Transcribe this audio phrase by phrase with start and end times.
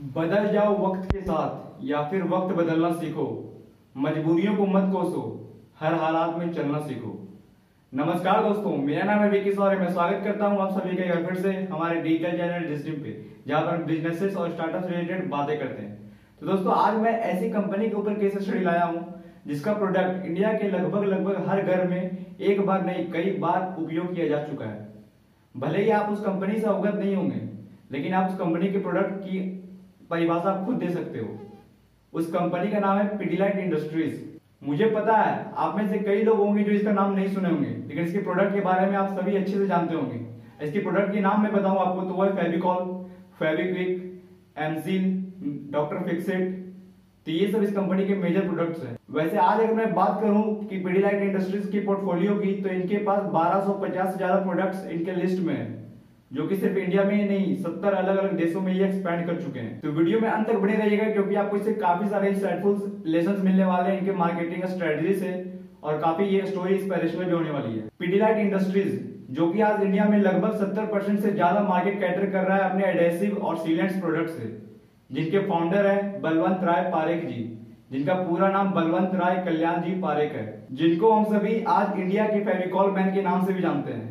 [0.00, 3.24] बदल जाओ वक्त के साथ, या फिर वक्त बदलना सीखो।
[3.96, 5.22] मजबूरियों को मत कोसो,
[5.80, 7.10] हर हालात में चलना सीखो।
[7.92, 11.34] नमस्कार दोस्तों, मेरा नाम है विकी सौर, मैं स्वागत करता हूँ आप सभी का फिर
[11.36, 13.16] से हमारे डिजिटल चैनल डिस्ट्रीम पे,
[13.46, 17.50] जहाँ पर हम बिजनेसेस और स्टार्टअप रिलेटेड बातें करते हैं। तो दोस्तों, आज मैं ऐसी
[17.50, 19.04] कंपनी के ऊपर केस स्टडी लाया हूँ,
[19.46, 24.14] जिसका प्रोडक्ट इंडिया के लगभग लगभग हर घर में एक बार नहीं, कई बार उपयोग
[24.14, 24.88] किया जा चुका है।
[25.54, 27.48] भले ही आप उस कंपनी से अवगत नहीं होंगे,
[27.92, 29.56] लेकिन आप उस कंपनी के प्रोडक्ट की
[30.10, 31.28] परिभाषा आप खुद दे सकते हो।
[32.12, 34.18] उस कंपनी का नाम है पिडिलाइट इंडस्ट्रीज़
[34.62, 37.68] मुझे पता है, आप में से कई लोग होंगे जो इसका नाम नहीं सुने होंगे,
[37.68, 41.20] लेकिन इसके प्रोडक्ट के बारे में आप सभी अच्छे से जानते होंगे। इसके प्रोडक्ट के
[41.20, 42.84] नाम मैं बताऊँ आपको तो वो है फेविकॉल
[43.38, 46.58] फेविक्विक एमजीन डॉक्टर फिक्सेट
[47.26, 50.44] तो ये सब इस कंपनी के मेजर प्रोडक्ट्स हैं। वैसे आज अगर मैं बात करूँ
[50.66, 55.42] कि पिडिलाइट इंडस्ट्रीज़ की पोर्टफोलियो की तो इनके पास 1250 से ज़्यादा प्रोडक्ट्स इनके लिस्ट
[55.42, 55.66] में है।
[56.30, 59.40] जो कि सिर्फ़ इंडिया में ही नहीं, सत्तर अलग अलग देशों में ये एक्सपैंड कर
[59.42, 63.02] चुके हैं। तो वीडियो में अंत तक बने रहिएगा क्योंकि आपको इससे काफ़ी सारे इंसाइटफुल
[63.06, 65.32] लेसन मिलने वाले हैं। इनके मार्केटिंग स्ट्रेटजी से
[65.82, 68.98] और काफ़ी ये स्टोरी इंस्पिरेशनल भी होने वाली है। पीडीलाइट इंडस्ट्रीज़
[69.30, 72.70] जो कि आज इंडिया में लगभग 70 परसेंट से ज़्यादा मार्केट कैटर कर रहा है
[72.70, 74.56] अपने एडेसिव और सीलेंट्स प्रोडक्ट से।
[75.10, 77.42] जिनके फाउंडर है बलवंत राय पारेख जी,
[77.90, 82.40] जिनका पूरा नाम बलवंत राय कल्याण जी पारेख है, जिनको हम सभी आज इंडिया के
[82.42, 84.09] फेविकॉल मैन के नाम से भी जानते हैं।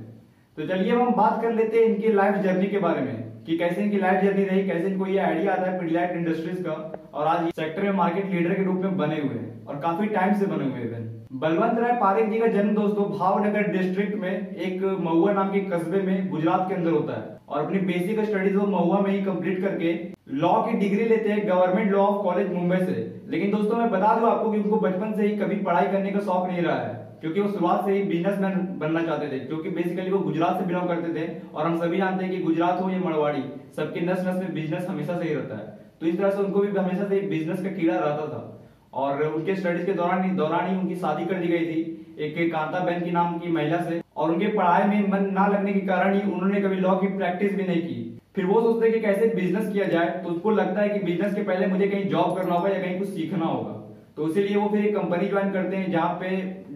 [0.60, 3.82] तो चलिए हम बात कर लेते हैं इनकी लाइफ जर्नी के बारे में, कि कैसे
[3.82, 6.74] इनकी लाइफ जर्नी रही, कैसे इनको ये आइडिया आता है पिडलाइट इंडस्ट्रीज़ का,
[7.14, 10.34] और आज सेक्टर में मार्केट लीडर के रूप में बने हुए हैं, और काफ़ी टाइम
[10.34, 14.84] से बने हुए हैं बलवंत राय पारेख जी का जन्म दोस्तों, भावनगर डिस्ट्रिक्ट में, एक
[15.02, 18.68] महुआ नाम के कस्बे में, गुजरात के अंदर होता है। और अपनी बेसिक स्टडीज़ वो
[18.68, 19.98] महुआ में ही कंप्लीट करके
[20.36, 22.96] लॉ की डिग्री लेते हैं government law of college Mumbai से।
[23.30, 26.20] लेकिन दोस्तों, मैं बता दूँ आपको कि उनको बचपन से ही कभी पढ़ाई करने का
[26.22, 30.12] शौक नहीं रहा है। क्योंकि वो शुरुआत से ही बिजनेसमैन बनना चाहते थे, क्योंकि बेसिकली
[30.12, 33.00] वो गुजरात से बिलोंग करते थे और हम सभी जानते हैं कि गुजरात हो या
[33.00, 33.44] मरवाड़ी,
[33.75, 36.59] सबके नस नस में बिज़नेस हमेशा से ही रहता है। तो इस तरह से उनको
[36.59, 38.45] भी हमेशा से बिज़नेस का कीड़ा रहता था।
[38.94, 41.81] और उनके स्टडीज़ के दौरान ही दौरान ही उनकी शादी कर दी गई थी,
[42.19, 45.74] एक कांता बहन की नाम की महिला से। और उनके पढ़ाई में मन ना लगने
[45.74, 48.06] के कारण ही उन्होंने कभी लॉ की प्रैक्टिस भी नहीं की।
[48.36, 51.34] फिर वो सोचते हैं कि कैसे बिज़नेस किया जाए तो उसको लगता है कि बिज़नेस
[51.34, 53.72] के पहले मुझे कहीं जॉब करना होगा या कहीं कुछ सीखना होगा।
[54.19, 56.30] तो इसीलिए वो फिर एक कंपनी ज्वाइन करते हैं जहाँ पे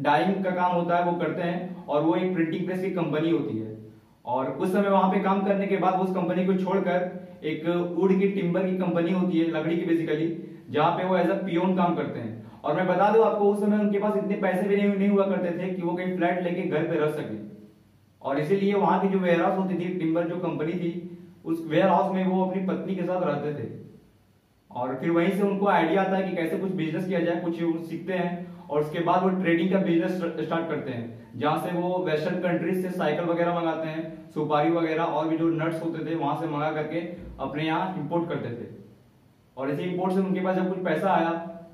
[0.03, 3.29] डाइंग का काम होता है वो करते हैं और वो एक प्रिंटिंग प्रेस की कंपनी
[3.29, 3.71] होती है।
[4.25, 7.67] और उस समय वहाँ पे काम करने के बाद उस कंपनी को छोड़कर एक
[7.97, 10.29] उड की टिम्बर की कंपनी होती है लकड़ी की बेसिकली
[10.69, 13.59] जहाँ पे वो एज अ पियोन काम करते हैं। और मैं बता दूँ आपको उस
[13.61, 16.43] समय उनके पास इतने पैसे भी नहीं, नहीं हुआ करते थे कि वो कहीं फ्लैट
[16.43, 17.37] लेके घर पे रह सके।
[18.21, 20.93] और इसीलिए वहाँ की जो वेयर हाउस होती थी टिम्बर जो कंपनी थी
[21.45, 23.82] उस वेयर हाउस में वो अपनी पत्नी के साथ रहते थे।
[24.75, 27.55] और फिर वहीं से उनको आइडिया आता है कि कैसे कुछ बिज़नेस किया जाए, कुछ
[27.89, 32.03] सीखते हैं और उसके बाद वो ट्रेडिंग का बिज़नेस स्टार्ट करते हैं। जहाँ से वो
[32.05, 36.15] वेस्टर्न कंट्रीज़ से साइकिल वगैरह मंगाते हैं, सुपारी वगैरह और भी जो नट्स होते थे,
[36.15, 36.99] वहाँ से मंगा करके
[37.39, 38.67] अपने यहाँ इम्पोर्ट करते थे।
[39.57, 41.29] और ऐसे इम्पोर्ट से उनके पास जब कुछ पैसा आया,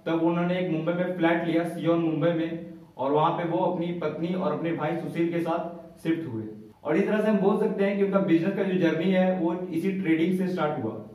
[0.06, 2.66] तब उन्होंने एक मुंबई में फ्लैट लिया, सियोन, मुंबई में।
[2.98, 6.44] और वहाँ पे वो अपनी पत्नी और अपने भाई सुशील के साथ शिफ्ट हुए।
[6.84, 9.40] और इस तरह से हम बोल सकते हैं कि उनका बिज़नेस का जो जर्नी है,
[9.40, 11.09] वो इसी ट्रेडिंग से स्टार्ट हुआ।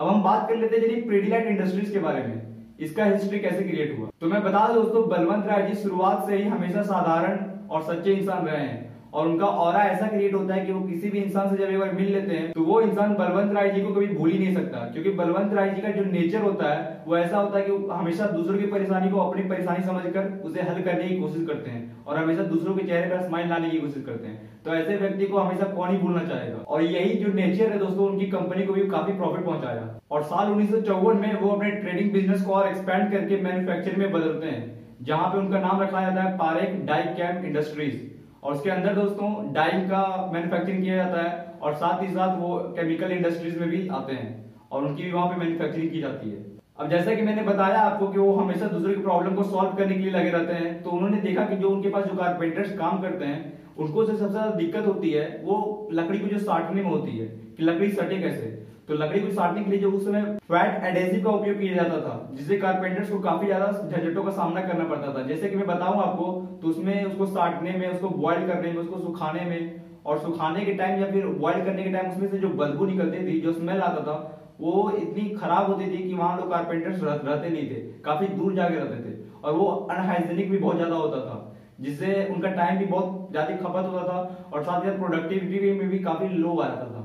[0.00, 2.42] अब हम बात कर लेते हैं प्रेडिलाइट इंडस्ट्रीज़ के बारे में।
[2.80, 4.08] इसका हिस्ट्री कैसे क्रिएट हुआ?
[4.20, 8.46] तो मैं बता दोस्तों, बलवंत राय जी शुरुआत से ही हमेशा साधारण और सच्चे इंसान
[8.46, 11.56] रहे हैं। और उनका और ऐसा क्रिएट होता है कि वो किसी भी इंसान से
[11.56, 14.30] जब एक बार मिल लेते हैं तो वो इंसान बलवंत राय जी को कभी भूल
[14.30, 17.58] ही नहीं सकता। क्योंकि बलवंत राय जी का जो नेचर होता है, वो ऐसा होता
[17.58, 21.46] है कि हमेशा दूसरों की परेशानी को अपनी परेशानी समझकर उसे हल करने की कोशिश
[21.46, 24.74] करते हैं और हमेशा दूसरों के चेहरे पर स्माइल लाने की कोशिश करते हैं। तो
[24.74, 26.58] ऐसे व्यक्ति को हमेशा कौन ही भूलना चाहेगा?
[26.58, 30.52] और यही जो नेचर है दोस्तों, उनकी कंपनी को भी काफ़ी प्रॉफिट पहुँचाया। और साल
[30.52, 34.46] उन्नीस सौ चौवन में वो अपने ट्रेडिंग बिज़नेस को और एक्सपैंड करके मैन्युफैक्चरिंग में बदलते
[34.46, 34.62] हैं,
[35.02, 37.98] जहाँ पे उनका नाम रखा जाता है पारेख डाई कैम्प इंडस्ट्रीज़
[38.42, 42.58] और उसके अंदर दोस्तों डाइंग का मैन्युफैक्चरिंग किया जाता है और साथ ही साथ वो
[42.76, 44.30] केमिकल इंडस्ट्रीज़ में भी आते हैं
[44.70, 46.38] और उनकी भी वहाँ पे मैन्युफैक्चरिंग की जाती है।
[46.78, 49.94] अब जैसा कि मैंने बताया आपको कि वो हमेशा दूसरे की प्रॉब्लम को सॉल्व करने
[49.94, 53.00] के लिए लगे रहते हैं तो उन्होंने देखा कि जो उनके पास जो कारपेंटर्स काम
[53.02, 53.40] करते हैं,
[53.78, 57.26] उनको जो सबसे ज़्यादा दिक्कत होती है, वो लकड़ी को जो साटने में होती है,
[57.26, 58.48] कि लकड़ी सटे कैसे?
[58.88, 62.00] तो लकड़ी को साटने के लिए जो उस समय फैट एडेसिव का उपयोग किया जाता
[62.00, 65.66] था, जिससे कारपेंटर्स को काफ़ी ज़्यादा झंझटों का सामना करना पड़ता था। जैसे कि मैं
[65.66, 66.32] बताऊँ आपको
[66.62, 70.72] तो उसमें उसको साटने में, उसको बॉइल करने में, उसको सुखाने में और सुखाने के
[70.74, 73.80] टाइम या फिर बॉइल करने के टाइम उसमें से जो बदबू निकलती थी, जो स्मेल
[73.82, 74.16] आता था,
[74.60, 78.74] वो इतनी खराब होती थी कि वहाँ लोग कारपेंटर्स रहते नहीं थे। काफ़ी दूर जाके
[78.74, 81.36] रहते थे और वो अनहाइजेनिक भी बहुत ज़्यादा होता था,
[81.80, 85.88] जिससे उनका टाइम भी बहुत ज़्यादा खपत होता था और साथ ही साथ प्रोडक्टिविटी में
[85.88, 86.99] भी काफ़ी लो आ जाता था।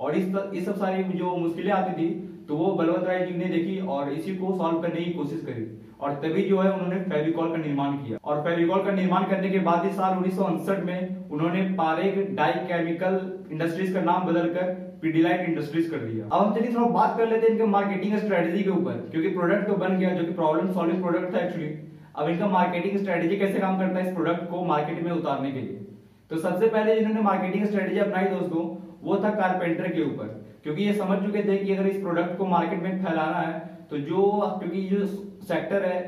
[0.00, 2.08] और इस इस सब सारी जो मुश्किलें आती थी
[2.48, 5.66] तो वो बलवंत राय जी ने देखी और इसी को सॉल्व करने की कोशिश करी।
[6.00, 9.58] और तभी जो है उन्होंने फेविकॉल का निर्माण किया। और फेविकॉल का निर्माण करने के
[9.60, 13.20] बाद ही साल उन्नीस में उन्होंने पारेग डाई केमिकल
[13.52, 14.70] इंडस्ट्रीज़ का नाम बदलकर
[15.02, 18.62] पीडीलाइट इंडस्ट्रीज़ कर दिया अब हम चलिए थोड़ा बात कर लेते हैं इनके मार्केटिंग स्ट्रेटेजी
[18.62, 21.68] के ऊपर, क्योंकि प्रोडक्ट तो बन गया, जो कि प्रॉब्लम सॉल्विंग प्रोडक्ट था एक्चुअली
[22.16, 25.60] अब इनका मार्केटिंग स्ट्रेटेजी कैसे काम करता है इस प्रोडक्ट को मार्केट में उतारने के
[25.60, 25.86] लिए?
[26.30, 28.62] तो सबसे पहले जिन्होंने मार्केटिंग स्ट्रेटेजी अपनाई दोस्तों
[29.02, 32.46] वो था कारपेंटर के ऊपर। क्योंकि ये समझ चुके थे कि अगर इस प्रोडक्ट को
[32.46, 34.22] मार्केट में फैलाना है तो जो,
[34.60, 35.06] क्योंकि जो
[35.44, 35.98] सेक्टर है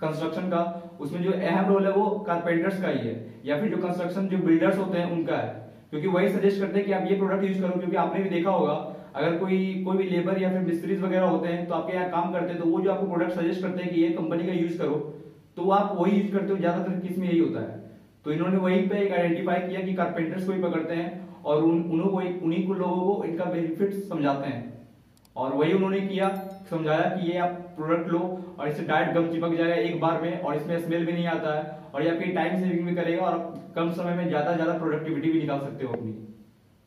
[0.00, 0.60] कंस्ट्रक्शन का,
[1.00, 3.14] उसमें जो अहम रोल है वो कारपेंटर्स का ही है।
[3.46, 5.58] या फिर जो कंस्ट्रक्शन जो बिल्डर्स होते हैं, उनका है।
[5.90, 8.50] क्योंकि वही सजेस्ट करते हैं कि आप ये प्रोडक्ट यूज़ करो, क्योंकि आपने भी देखा
[8.50, 8.74] होगा,
[9.12, 12.32] अगर कोई कोई भी लेबर या फिर मिस्त्रीज वगैरह होते हैं तो आपके यहाँ काम
[12.32, 14.76] करते हैं तो वो जो आपको प्रोडक्ट सजेस्ट करते हैं कि ये कंपनी का यूज़
[14.78, 14.94] करो
[15.56, 17.78] तो आप वही यूज़ करते हो, ज़्यादातर किसमें यही होता है।
[18.24, 21.08] तो इन्होंने वहीं पे एक आइडेंटिफाई किया कि कारपेंटर्स को ही पकड़ते हैं
[21.44, 24.68] और उन उन्होंने उन्हीं को लोगों को इनका बेनिफिट समझाते हैं।
[25.36, 26.28] और वही उन्होंने किया,
[26.70, 28.18] समझाया कि ये आप प्रोडक्ट लो
[28.58, 31.54] और इससे डायरेक्ट गम चिपक जाएगा एक बार में और इसमें स्मेल भी नहीं आता
[31.54, 33.38] है और ये आपकी टाइम सेविंग भी करेगा और
[33.76, 36.12] कम समय में ज़्यादा ज़्यादा प्रोडक्टिविटी भी निकाल सकते हो अपनी।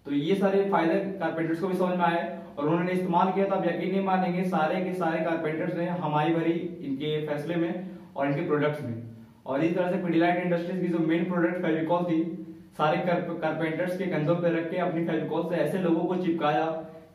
[0.05, 2.21] तो ये सारे फ़ायदे कारपेंटर्स को भी समझ में आए
[2.57, 6.33] और उन्होंने इस्तेमाल किया तो आप यकीन नहीं मानेंगे, सारे के सारे कारपेंटर्स ने हमारी
[6.33, 6.51] भरी
[6.81, 9.01] इनके फैसले में और इनके प्रोडक्ट्स में।
[9.45, 12.21] और इस तरह से पिडिलाइट इंडस्ट्रीज़ की जो मेन प्रोडक्ट फेविकॉल थी
[12.77, 16.65] सारे कारपेंटर्स के कंधों पर रख के अपनी फेविकॉल से ऐसे लोगों को चिपकाया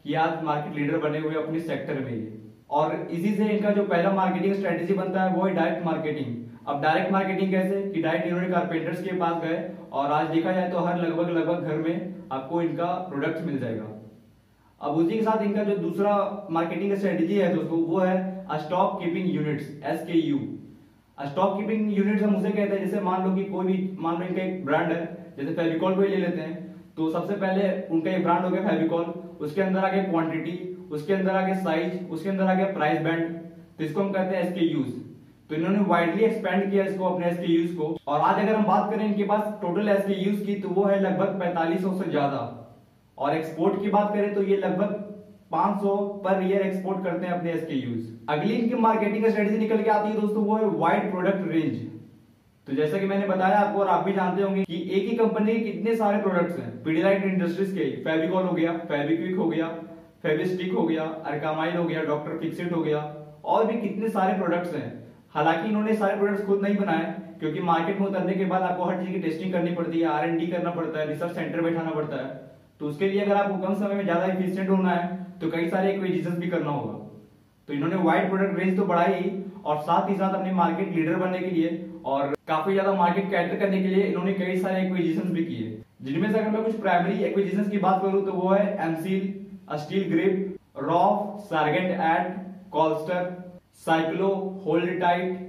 [0.04, 2.28] कि आज मार्केट लीडर बने हुए अपने सेक्टर में
[2.70, 6.82] और इसी से इनका जो पहला मार्केटिंग स्ट्रेटेजी बनता है, वो है डायरेक्ट मार्केटिंग अब
[6.82, 7.82] डायरेक्ट मार्केटिंग कैसे?
[7.82, 9.58] कि डायरेक्ट इन्होंने कारपेंटर्स के पास गए
[9.92, 13.84] और आज देखा जाए तो हर लगभग लगभग घर में आपको इनका प्रोडक्ट मिल जाएगा।
[14.80, 16.16] अब उसी के साथ इनका जो दूसरा
[16.50, 20.38] मार्केटिंग स्ट्रेटेजी है दोस्तों, वो है stock keeping units S K U
[21.18, 24.26] stock keeping units हम उसे कहते हैं, जैसे मान लो कि कोई भी मान लो
[24.26, 28.10] इनका एक ब्रांड है जैसे फेविकॉल को ही ले लेते हैं। तो सबसे पहले उनका
[28.10, 29.04] एक ब्रांड हो गया फेविकॉल।
[29.40, 30.56] उसके अंदर आ गया क्वांटिटी
[30.92, 33.36] उसके अंदर आ गया साइज़ उसके अंदर आ गया प्राइस बैंड
[33.78, 34.92] तो इसको हम कहते हैं एस के यूज़
[35.50, 38.64] तो इन्होंने वाइडली एक्सपेंड किया इसको, अपने एस के यूज़ को। और आज अगर हम
[38.64, 42.10] बात करें इनके पास टोटल एस के यूज़ की तो वो है लगभग पैंतालीस से
[42.10, 42.40] ज़्यादा।
[43.18, 45.04] और एक्सपोर्ट की बात करें तो ये लगभग
[45.52, 45.94] 500
[46.24, 50.08] पर ईयर एक्सपोर्ट करते हैं अपने एसके यूज़ अगली इनकी मार्केटिंग स्ट्रेटेजी निकल के आती
[50.08, 51.76] है दोस्तों, वो है वाइड प्रोडक्ट रेंज
[52.68, 55.52] तो जैसा कि मैंने बताया आपको और आप भी जानते होंगे कि एक ही कंपनी
[55.52, 56.70] के कितने सारे प्रोडक्ट्स हैं?
[56.84, 59.68] पीडीलाइट इंडस्ट्रीज़ के फेविकॉल हो गया फेविक्विक हो गया
[60.22, 62.98] फेविस्टिक हो गया अर्कामाइल हो गया डॉक्टर फिक्सिट हो गया,
[63.44, 64.88] और भी कितने सारे प्रोडक्ट्स हैं?
[65.34, 69.00] हालाँकि इन्होंने सारे प्रोडक्ट्स खुद नहीं बनाए, क्योंकि मार्केट में उतरने के बाद आपको हर
[69.00, 72.30] चीज़ की टेस्टिंग करनी पड़ती है आर करना पड़ता है रिसर्च सेंटर बैठाना पड़ता है।
[72.80, 75.92] तो उसके लिए अगर आपको कम समय में ज़्यादा इफिशियंट होना है तो कई सारे
[75.92, 76.92] एक्विजिशन भी करना होगा।
[77.68, 81.38] तो इन्होंने वाइड प्रोडक्ट रेंज तो बढ़ाई, और साथ ही साथ अपने मार्केट लीडर बनने
[81.38, 81.68] के लिए
[82.08, 86.30] और काफ़ी ज़्यादा मार्केट कैटर करने के लिए इन्होंने कई सारे एक्विजिशन भी किए। जिनमें
[86.30, 89.78] से अगर मैं कुछ प्राइमरी एक्विजिशन की बात करूँ तो वो है M Seal
[90.10, 92.36] Steelgrip Roff Sargent Art
[92.72, 93.26] कॉल्स्टर
[93.80, 94.28] Cyclo
[94.64, 95.46] hold tight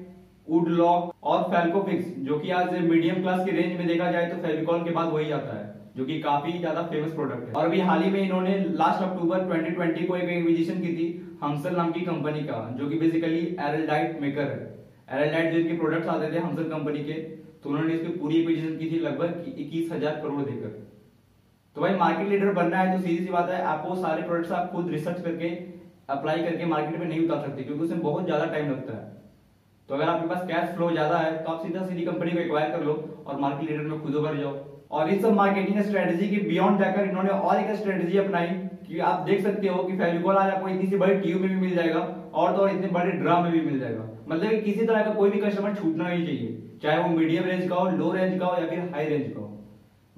[0.47, 4.83] वुडलॉक और फेल्कोफिक्स जो कि आज मीडियम क्लास की रेंज में देखा जाए तो फेविकॉल
[4.83, 5.65] के बाद वही आता है,
[5.97, 9.45] जो कि काफ़ी ज़्यादा फ़ेमस प्रोडक्ट है। और अभी हाल ही में इन्होंने लास्ट अक्टूबर
[9.45, 14.19] 2020 को एक एक्विजिशन की थी हमसल नाम की कंपनी का, जो कि बेसिकली एरलडाइट
[14.21, 14.78] मेकर है।
[15.09, 17.13] एरलडाइट जो इनके प्रोडक्ट्स आते थे हमसल कंपनी के
[17.63, 20.77] तो उन्होंने इसकी पूरी एक्विजिशन की थी लगभग इक्कीस हज़ार करोड़ देकर।
[21.75, 24.71] तो भाई मार्केट लीडर बनना है तो सीधी सी बात है आपको सारे प्रोडक्ट्स आप
[24.71, 25.49] खुद रिसर्च करके
[26.09, 29.17] अप्लाई करके मार्केट में नहीं उतार सकते, क्योंकि उसमें बहुत ज़्यादा टाइम लगता है।
[29.89, 32.71] तो अगर आपके पास कैश फ्लो ज़्यादा है तो आप सीधा सीधी कंपनी को एक्वायर
[32.71, 32.93] कर लो
[33.25, 34.53] और मार्केट लीडर में खुद उभर जाओ।
[34.91, 38.47] और इस सब मार्केटिंग स्ट्रेटेजी के बियॉन्ड जाकर इन्होंने और एक स्ट्रेटेजी अपनाई
[38.87, 41.55] कि आप देख सकते हो कि फेविकॉल आज आपको इतनी सी बड़ी ट्यूब में भी
[41.57, 41.99] मिल जाएगा
[42.33, 45.13] और तो और इतने बड़े ड्रम में भी मिल जाएगा। मतलब कि किसी तरह का
[45.13, 48.45] कोई भी कस्टमर छूटना नहीं चाहिए। चाहे वो मीडियम रेंज का हो लो रेंज का
[48.45, 49.47] हो या फिर हाई रेंज का हो।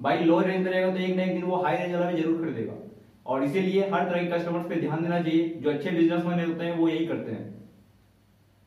[0.00, 2.22] भाई लो रेंज में रहेगा तो एक ना एक दिन वो हाई रेंज वाला भी
[2.22, 2.74] ज़रूर खरीदेगा
[3.26, 6.76] और इसीलिए हर तरह के कस्टमर्स पे ध्यान देना चाहिए। जो अच्छे बिजनेसमैन होते हैं,
[6.78, 7.50] वो यही करते हैं।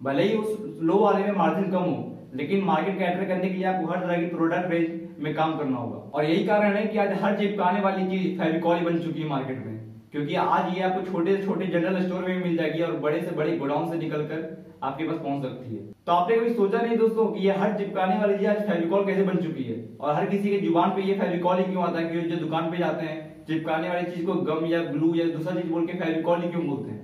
[0.01, 1.95] भले ही उस लो वाले में मार्जिन कम हो,
[2.35, 5.77] लेकिन मार्केट कैटर करने के लिए आपको हर तरह की प्रोडक्ट रेंज में काम करना
[5.77, 9.27] होगा। और यही कारण है कि आज हर चिपकाने वाली चीज़ फेविकॉल बन चुकी है
[9.29, 9.74] मार्केट में।
[10.15, 13.31] क्योंकि आज ये आपको छोटे से छोटे जनरल स्टोर में मिल जाएगी और बड़े से
[13.31, 14.43] बड़े गोडाउन से निकलकर
[14.83, 18.15] आपके पास पहुँच सकती है। तो आपने कभी सोचा नहीं दोस्तों कि ये हर चिपकाने
[18.15, 19.75] वाली चीज़ आज फेविकॉल कैसे बन चुकी है?
[19.99, 22.71] और हर किसी के ज़ुबान पे ये फेविकॉल ही क्यों आता है कि जो दुकान
[22.71, 23.17] पे जाते हैं,
[23.47, 26.65] चिपकाने वाली चीज़ को गम या ग्लू या दूसरा चीज़ बोल के फेविकॉल ही क्यों
[26.67, 27.01] बोलते हैं?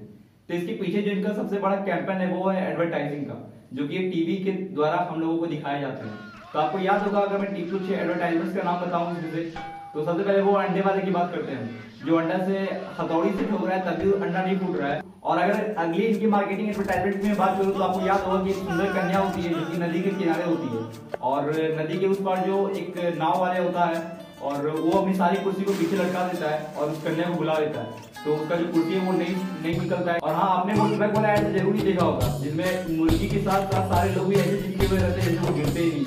[0.48, 3.38] तो इसके पीछे जो इनका सबसे बड़ा कैंपेन है वो है एडवर्टाइजिंग का,
[3.74, 6.16] जो कि टीवी के द्वारा हम लोगों को दिखाया जाता है।
[6.54, 10.52] तो आपको याद होगा, अगर मैं कुछ एडवर्टाइजमेंट का नाम बताऊँ तो सबसे पहले वो
[10.54, 12.60] अंडे वाले की बात करते हैं। जो अंडा से
[13.00, 16.28] हथौड़ी से ठोक रहा है, तभी अंडा नहीं फूट रहा है। और अगर अगली इनकी
[16.28, 19.66] मार्केटिंग एडवर्टाइजमेंट में बात करूँ तो आपको याद होगा कि सुंदर कन्या होती है, जो
[19.66, 23.60] कि नदी के किनारे होती है। और नदी के उस पार जो एक नाव वाले
[23.60, 24.00] होता है
[24.42, 27.56] और वो अपनी सारी कुर्सी को पीछे लटका देता है और उस कन्या को बुला
[27.56, 30.74] देता है। तो उसका जो कुर्सी है वो नहीं नहीं निकलता है। और हाँ आपने
[30.74, 34.28] वो ट्रक वाला ऐड ज़रूर ही देखा होगा जिसमें मुर्गी के साथ साथ सारे लोग
[34.28, 36.06] भी ऐसे चिपके हुए रहते हैं वो गिरते ही नहीं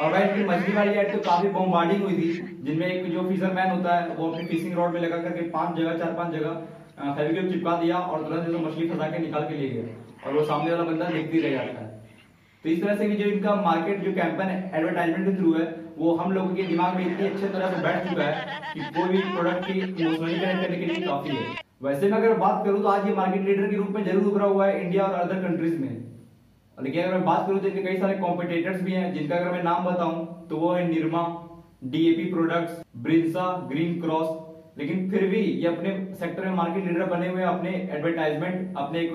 [0.00, 2.28] और भाई इनकी मछली वाली ऐड तो काफ़ी बॉम्बार्डिंग हुई थी,
[2.64, 5.98] जिनमें एक जो फिशरमैन होता है, वो अपनी फिशिंग रॉड में लगा करके पाँच जगह,
[5.98, 9.68] चार पाँच जगह फेविक्विक चिपका दिया और तुरंत जो मछली फंसा के निकाल के ले
[9.68, 11.88] गया। और वो सामने वाला बंदा देखते रह जाता है।
[12.64, 15.66] तो इस तरह से भी जो इनका मार्केट जो कैंपेन एडवर्टाइजमेंट के थ्रू है
[16.00, 19.08] वो हम लोगों के दिमाग में इतनी अच्छे तरह से बैठ चुका है कि कोई
[19.08, 21.42] भी प्रोडक्ट की इमोशनली कनेक्ट करने के लिए काफ़ी है।
[21.82, 24.46] वैसे मैं अगर बात करूँ तो आज ये मार्केट लीडर के रूप में ज़रूर उभरा
[24.46, 25.90] हुआ है इंडिया और अदर कंट्रीज़ में।
[26.78, 29.62] लेकिन अगर मैं बात करूँ तो इनके कई सारे कॉम्पिटेटर्स भी हैं, जिनका अगर मैं
[29.62, 31.24] नाम बताऊँ तो वो है निर्मा
[31.86, 37.28] डीएपी प्रोडक्ट्स ब्रिंसा ग्रीन क्रॉस लेकिन फिर भी ये अपने सेक्टर में मार्केट लीडर बने
[37.28, 39.06] हुए अपने एडवर्टाइजमेंट अपने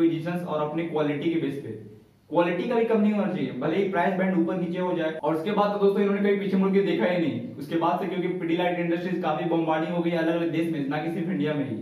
[0.46, 1.95] और अपने क्वालिटी के बेस पे।
[2.30, 5.12] क्वालिटी का भी कम नहीं होना चाहिए, भले ही प्राइस बैंड ऊपर नीचे हो जाए।
[5.24, 8.00] और उसके बाद तो दोस्तों इन्होंने कभी पीछे मुड़ के देखा ही नहीं। उसके बाद
[8.00, 11.30] से क्योंकि पिडीलाइट इंडस्ट्रीज़ काफ़ी बम्बार्डिंग हो गई अलग अलग देश में, ना कि सिर्फ़
[11.30, 11.78] इंडिया में ही।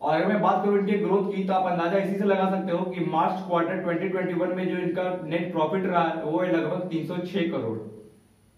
[0.00, 2.72] और अगर मैं बात करूँ इनके ग्रोथ की तो आप अंदाज़ा इसी से लगा सकते
[2.72, 7.48] हो कि मार्च क्वार्टर 2021 में जो इनका नेट प्रॉफिट रहा, वो है लगभग 306
[7.50, 7.78] करोड़।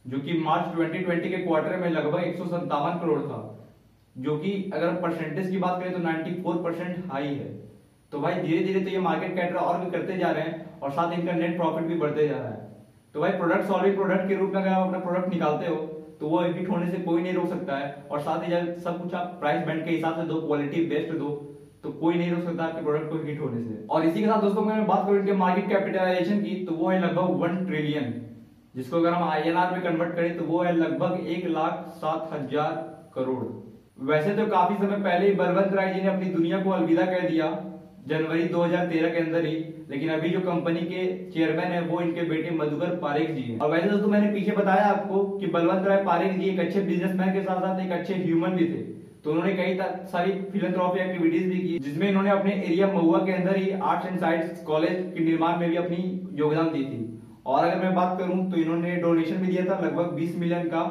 [0.04, 3.68] जो कि मार्च 2020 के क्वार्टर में लगभग एक सौ सत्तावन करोड़ था।
[4.16, 7.52] जो कि अगर परसेंटेज की बात करें तो 94 परसेंट हाई है।
[8.12, 10.90] तो भाई धीरे धीरे तो ये मार्केट कैटर और भी करते जा रहे हैं। और
[10.92, 12.66] साथ इनका नेट प्रॉफिट भी बढ़ते जा रहा है।
[13.14, 15.76] तो भाई प्रोडक्ट सॉलिड प्रोडक्ट के रूप में अगर आप अपना प्रोडक्ट निकालते हो
[16.20, 19.14] तो वो हिट होने से कोई नहीं रोक सकता है। और साथ ही सब कुछ
[19.14, 21.28] आप प्राइस बैंड के हिसाब से दो क्वालिटी बेस्ट दो
[21.82, 24.40] तो कोई नहीं रोक सकता आपके प्रोडक्ट को हिट होने से। और इसी के साथ
[24.42, 28.12] दोस्तों मैं बात करूँ इनके मार्केट कैपिटलाइजेशन की तो वो है लगभग वन ट्रिलियन
[28.74, 32.74] जिसको अगर हम आईएनआर में कन्वर्ट करें तो वो है लगभग एक लाख सात हज़ार
[33.14, 33.44] करोड़।
[34.04, 37.28] वैसे तो काफ़ी समय पहले ही बलवंत राय जी ने अपनी दुनिया को अलविदा कह
[37.28, 37.46] दिया,
[38.06, 39.56] जनवरी 2013 के अंदर ही।
[39.90, 43.70] लेकिन अभी जो कंपनी के चेयरमैन है, वो इनके बेटे मधुकर पारेख जी हैं। और
[43.70, 47.42] वैसे दोस्तों मैंने पीछे बताया आपको कि बलवंत राय पारेख जी एक अच्छे बिजनेसमैन के
[47.42, 48.82] साथ साथ एक अच्छे ह्यूमन भी थे।
[49.24, 53.56] तो उन्होंने कई सारी फिलंथ्रॉपी एक्टिविटीज़ भी की, जिसमें इन्होंने अपने एरिया महुआ के अंदर
[53.56, 57.04] ही आर्ट्स एंड साइंस कॉलेज के निर्माण में भी अपनी योगदान दी थी।
[57.46, 60.82] और अगर मैं बात करूँ तो इन्होंने डोनेशन भी दिया था लगभग 20 मिलियन का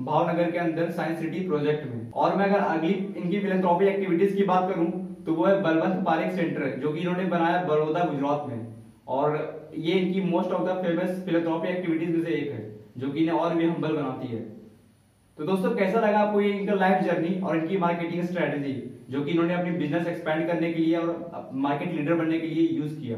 [0.00, 4.44] भावनगर के अंदर साइंस सिटी प्रोजेक्ट में। और मैं अगर अगली इनकी फिलंथ्रॉपी एक्टिविटीज़ की
[4.44, 4.86] बात करूँ
[5.26, 8.66] तो वो है बलवंत पारिक सेंटर, जो कि इन्होंने बनाया बड़ौदा गुजरात में।
[9.08, 12.60] और ये इनकी most of the famous philanthropy activities में से एक है,
[12.98, 14.40] जो कि इन्हें और भी हम्बल बनाती है।
[15.38, 18.72] तो दोस्तों, कैसा लगा आपको ये इनका लाइफ जर्नी और इनकी मार्केटिंग स्ट्रेटेजी
[19.10, 22.68] जो कि इन्होंने अपनी बिज़नेस एक्सपेंड करने के लिए और मार्केट लीडर बनने के लिए
[22.78, 23.16] यूज़ किया?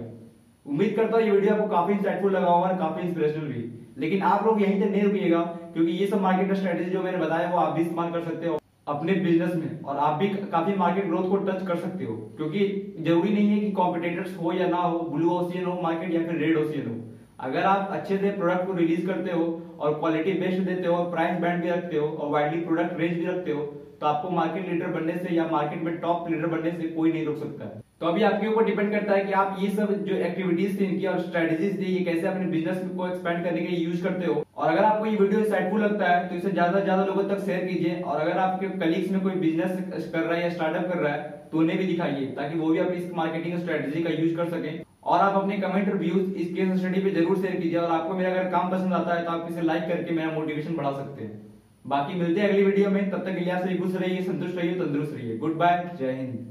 [0.67, 3.65] उम्मीद करता हूँ ये वीडियो आपको काफ़ी इंसाइटफुल लगा होगा और काफ़ी इंस्पिरेशनल भी।
[3.99, 5.41] लेकिन आप लोग यहीं तक नहीं रुकिएगा,
[5.75, 8.59] क्योंकि ये सब मार्केट स्ट्रेटेजी जो मैंने बताया, वो आप भी इस्तेमाल कर सकते हो।
[8.89, 12.95] अपने बिज़नेस में, और आप भी काफ़ी मार्केट ग्रोथ को टच कर सकते हो, क्योंकि
[13.01, 16.39] ज़रूरी नहीं है कि कॉम्पिटेटर्स हो या ना हो ब्लू ओशियन हो मार्केट या फिर
[16.39, 16.95] रेड ओशियन हो।
[17.41, 19.45] अगर आप अच्छे से प्रोडक्ट को रिलीज़ करते हो,
[19.79, 23.19] और क्वालिटी बेस्ट देते हो, और प्राइस बैंड भी रखते हो, और वाइडली प्रोडक्ट रेंज
[23.19, 23.63] भी रखते हो
[24.01, 27.25] तो आपको मार्केट लीडर बनने से या मार्केट में टॉप लीडर बनने से कोई नहीं
[27.27, 30.17] रोक सकता। है तो अभी आपके ऊपर डिपेंड करता है कि आप ये सब जो
[30.17, 33.79] एक्टिविटीज़ थी इनकी और स्ट्रेटेजीज थी, ये कैसे अपने बिज़नेस को एक्सपेंड करने के लिए
[33.79, 34.45] यूज़ करते हो?
[34.57, 37.41] और अगर आपको ये वीडियो इंसाइटफुल लगता है तो इसे ज़्यादा से ज़्यादा लोगों तक
[37.47, 39.73] शेयर कीजिए। और अगर आपके कलीग्स में कोई बिज़नेस
[40.13, 42.79] कर रहा है या स्टार्टअप कर रहा है तो उन्हें भी दिखाइए, ताकि वो भी
[42.79, 46.79] अपनी इस मार्केटिंग स्ट्रेटेजी का यूज़ कर सके। और आप अपने कमेंट रिव्यूज़ इस केस
[46.81, 49.49] स्टडी पे ज़रूर शेयर कीजिए। और आपको मेरा अगर काम पसंद आता है तो आप
[49.51, 51.41] इसे लाइक करके मेरा मोटिवेशन बढ़ा सकते हैं।
[51.87, 55.15] बाकी मिलते हैं अगली वीडियो में। तब तक आप सभी खुश रहिए, संतुष्ट रहिए, तंदुरुस्त
[55.15, 56.47] रहिए। गुड बाय जय हिंद।